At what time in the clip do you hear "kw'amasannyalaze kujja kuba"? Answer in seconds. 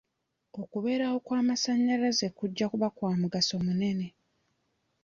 1.25-2.87